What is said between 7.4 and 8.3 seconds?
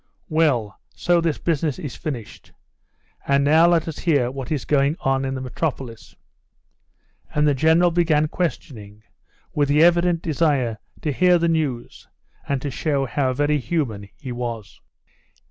the General began